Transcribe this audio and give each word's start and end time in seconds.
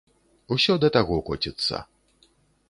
Усё 0.55 0.77
да 0.83 0.89
таго 0.95 1.19
коціцца. 1.29 1.83